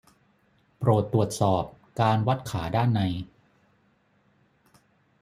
[0.77, 1.63] โปรดตรวจสอบ
[2.01, 3.01] การวัดขาด้านใน